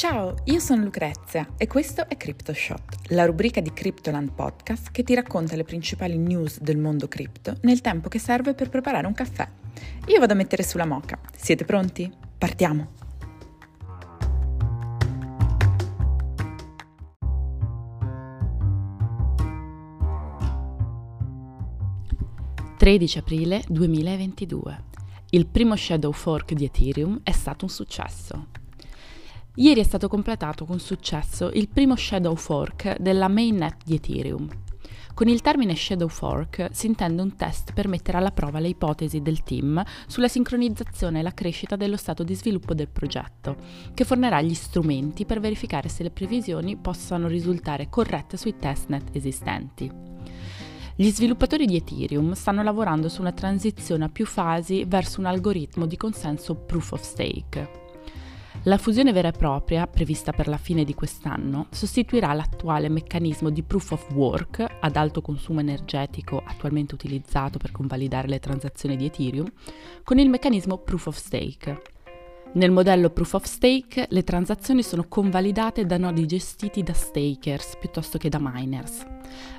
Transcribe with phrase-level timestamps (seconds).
[0.00, 5.14] Ciao, io sono Lucrezia e questo è CryptoShot, la rubrica di Cryptoland Podcast che ti
[5.14, 9.46] racconta le principali news del mondo cripto nel tempo che serve per preparare un caffè.
[10.06, 11.20] Io vado a mettere sulla moca.
[11.36, 12.10] Siete pronti?
[12.38, 12.92] Partiamo!
[22.78, 24.84] «13 aprile 2022.
[25.32, 28.59] Il primo shadow fork di Ethereum è stato un successo.
[29.56, 34.48] Ieri è stato completato con successo il primo shadow fork della mainnet di Ethereum.
[35.12, 39.20] Con il termine shadow fork si intende un test per mettere alla prova le ipotesi
[39.20, 43.56] del team sulla sincronizzazione e la crescita dello stato di sviluppo del progetto,
[43.92, 49.90] che fornirà gli strumenti per verificare se le previsioni possano risultare corrette sui testnet esistenti.
[50.94, 55.86] Gli sviluppatori di Ethereum stanno lavorando su una transizione a più fasi verso un algoritmo
[55.86, 57.88] di consenso proof of stake.
[58.64, 63.62] La fusione vera e propria, prevista per la fine di quest'anno, sostituirà l'attuale meccanismo di
[63.62, 69.50] proof of work ad alto consumo energetico attualmente utilizzato per convalidare le transazioni di Ethereum
[70.04, 71.99] con il meccanismo proof of stake.
[72.52, 78.18] Nel modello Proof of Stake le transazioni sono convalidate da nodi gestiti da stakers piuttosto
[78.18, 79.06] che da miners.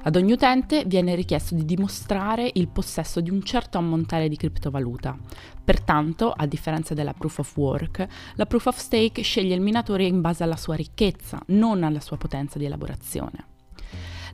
[0.03, 5.17] Ad ogni utente viene richiesto di dimostrare il possesso di un certo ammontare di criptovaluta.
[5.63, 10.19] Pertanto, a differenza della Proof of Work, la Proof of Stake sceglie il minatore in
[10.19, 13.50] base alla sua ricchezza, non alla sua potenza di elaborazione.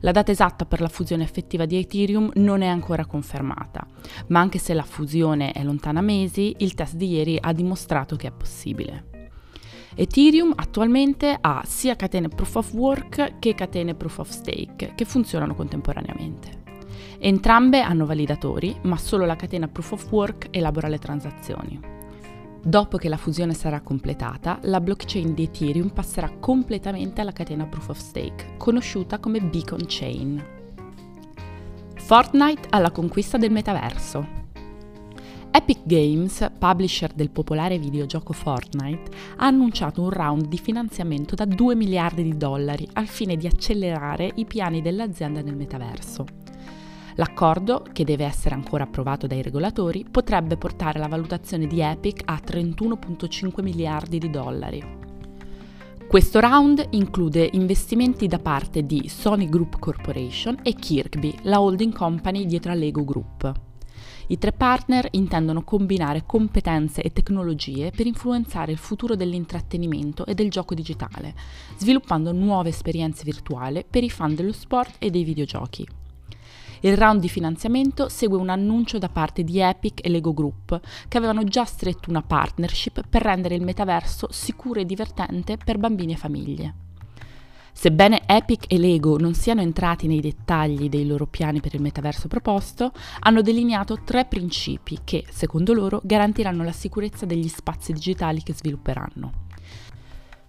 [0.00, 3.86] La data esatta per la fusione effettiva di Ethereum non è ancora confermata,
[4.28, 8.28] ma anche se la fusione è lontana mesi, il test di ieri ha dimostrato che
[8.28, 9.06] è possibile.
[9.94, 15.54] Ethereum attualmente ha sia catene proof of work che catene proof of stake che funzionano
[15.54, 16.62] contemporaneamente.
[17.18, 21.97] Entrambe hanno validatori, ma solo la catena proof of work elabora le transazioni.
[22.62, 27.90] Dopo che la fusione sarà completata, la blockchain di Ethereum passerà completamente alla catena Proof
[27.90, 30.44] of Stake, conosciuta come Beacon Chain.
[31.94, 34.36] Fortnite alla conquista del metaverso.
[35.50, 41.74] Epic Games, publisher del popolare videogioco Fortnite, ha annunciato un round di finanziamento da 2
[41.74, 46.47] miliardi di dollari al fine di accelerare i piani dell'azienda nel metaverso.
[47.18, 52.40] L'accordo, che deve essere ancora approvato dai regolatori, potrebbe portare la valutazione di Epic a
[52.40, 54.96] 31,5 miliardi di dollari.
[56.06, 62.46] Questo round include investimenti da parte di Sony Group Corporation e Kirkby, la holding company
[62.46, 63.52] dietro a Lego Group.
[64.28, 70.50] I tre partner intendono combinare competenze e tecnologie per influenzare il futuro dell'intrattenimento e del
[70.50, 71.34] gioco digitale,
[71.78, 75.97] sviluppando nuove esperienze virtuali per i fan dello sport e dei videogiochi.
[76.80, 81.18] Il round di finanziamento segue un annuncio da parte di Epic e Lego Group, che
[81.18, 86.16] avevano già stretto una partnership per rendere il metaverso sicuro e divertente per bambini e
[86.16, 86.74] famiglie.
[87.72, 92.26] Sebbene Epic e Lego non siano entrati nei dettagli dei loro piani per il metaverso
[92.26, 92.90] proposto,
[93.20, 99.47] hanno delineato tre principi che, secondo loro, garantiranno la sicurezza degli spazi digitali che svilupperanno.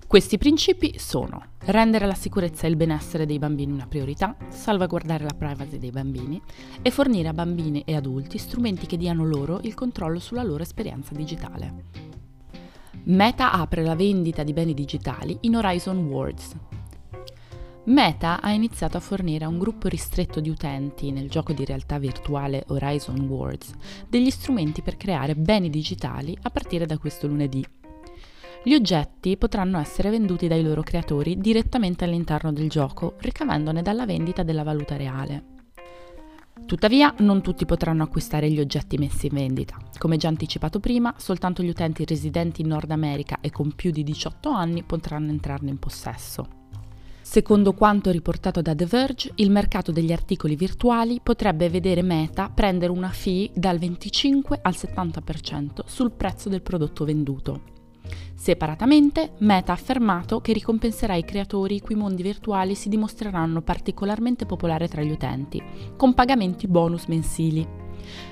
[0.09, 5.35] Questi principi sono rendere la sicurezza e il benessere dei bambini una priorità, salvaguardare la
[5.37, 6.41] privacy dei bambini
[6.81, 11.13] e fornire a bambini e adulti strumenti che diano loro il controllo sulla loro esperienza
[11.13, 11.83] digitale.
[13.03, 16.55] Meta apre la vendita di beni digitali in Horizon Worlds.
[17.83, 21.99] Meta ha iniziato a fornire a un gruppo ristretto di utenti nel gioco di realtà
[21.99, 23.73] virtuale Horizon Worlds
[24.07, 27.63] degli strumenti per creare beni digitali a partire da questo lunedì
[28.61, 34.43] gli oggetti potranno essere venduti dai loro creatori direttamente all'interno del gioco, ricavandone dalla vendita
[34.43, 35.43] della valuta reale.
[36.65, 39.77] Tuttavia, non tutti potranno acquistare gli oggetti messi in vendita.
[39.97, 44.03] Come già anticipato prima, soltanto gli utenti residenti in Nord America e con più di
[44.03, 46.57] 18 anni potranno entrarne in possesso.
[47.21, 52.91] Secondo quanto riportato da The Verge, il mercato degli articoli virtuali potrebbe vedere Meta prendere
[52.91, 57.77] una fee dal 25 al 70% sul prezzo del prodotto venduto.
[58.35, 64.45] Separatamente, Meta ha affermato che ricompenserà i creatori i cui mondi virtuali si dimostreranno particolarmente
[64.45, 65.61] popolari tra gli utenti,
[65.97, 67.67] con pagamenti bonus mensili.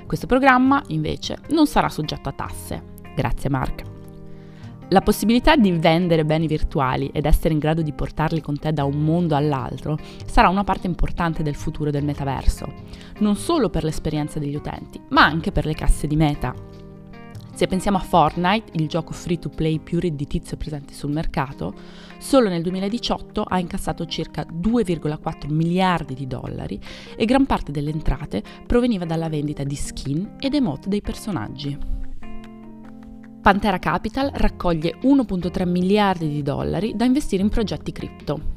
[0.06, 2.84] Questo programma, invece, non sarà soggetto a tasse.
[3.16, 3.96] Grazie Mark.
[4.90, 8.86] La possibilità di vendere beni virtuali ed essere in grado di portarli con te da
[8.86, 12.72] un mondo all'altro sarà una parte importante del futuro del metaverso,
[13.20, 16.77] non solo per l'esperienza degli utenti, ma anche per le casse di Meta.
[17.58, 21.74] Se pensiamo a Fortnite, il gioco free to play più redditizio presente sul mercato,
[22.20, 26.80] solo nel 2018 ha incassato circa 2,4 miliardi di dollari
[27.16, 31.76] e gran parte delle entrate proveniva dalla vendita di skin ed emote dei personaggi.
[33.42, 38.57] Pantera Capital raccoglie 1.3 miliardi di dollari da investire in progetti cripto.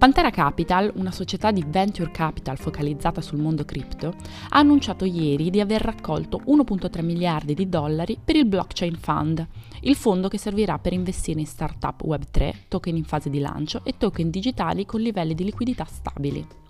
[0.00, 4.14] Pantera Capital, una società di venture capital focalizzata sul mondo cripto,
[4.48, 9.46] ha annunciato ieri di aver raccolto 1.3 miliardi di dollari per il Blockchain Fund,
[9.80, 13.98] il fondo che servirà per investire in startup Web3, token in fase di lancio e
[13.98, 16.69] token digitali con livelli di liquidità stabili.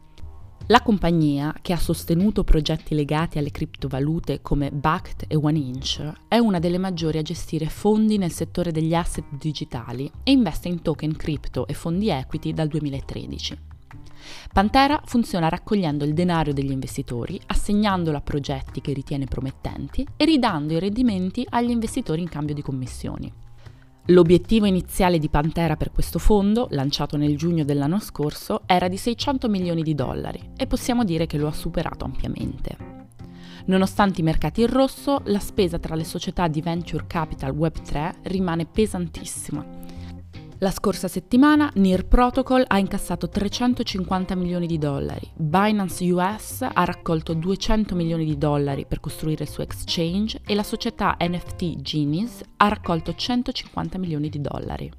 [0.70, 6.60] La compagnia, che ha sostenuto progetti legati alle criptovalute come Bact e OneInch, è una
[6.60, 11.66] delle maggiori a gestire fondi nel settore degli asset digitali e investe in token cripto
[11.66, 13.58] e fondi equity dal 2013.
[14.52, 20.72] Pantera funziona raccogliendo il denaro degli investitori, assegnandolo a progetti che ritiene promettenti e ridando
[20.72, 23.32] i rendimenti agli investitori in cambio di commissioni.
[24.10, 29.48] L'obiettivo iniziale di Pantera per questo fondo, lanciato nel giugno dell'anno scorso, era di 600
[29.48, 32.76] milioni di dollari e possiamo dire che lo ha superato ampiamente.
[33.66, 38.66] Nonostante i mercati in rosso, la spesa tra le società di venture capital Web3 rimane
[38.66, 39.64] pesantissima
[40.62, 47.32] la scorsa settimana Near Protocol ha incassato 350 milioni di dollari, Binance US ha raccolto
[47.32, 52.68] 200 milioni di dollari per costruire il suo exchange e la società NFT Genies ha
[52.68, 54.92] raccolto 150 milioni di dollari.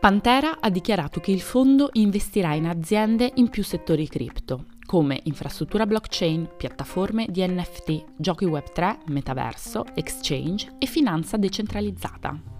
[0.00, 5.86] Pantera ha dichiarato che il fondo investirà in aziende in più settori cripto, come infrastruttura
[5.86, 12.59] blockchain, piattaforme di NFT, giochi Web3, metaverso, exchange e finanza decentralizzata.